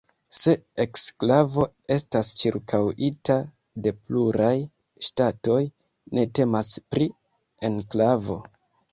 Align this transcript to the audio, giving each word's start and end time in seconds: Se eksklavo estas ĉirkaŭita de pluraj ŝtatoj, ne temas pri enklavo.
Se 0.35 0.51
eksklavo 0.83 1.65
estas 1.95 2.29
ĉirkaŭita 2.43 3.35
de 3.87 3.93
pluraj 4.07 4.53
ŝtatoj, 5.09 5.59
ne 6.19 6.25
temas 6.39 6.71
pri 6.95 7.07
enklavo. 7.71 8.39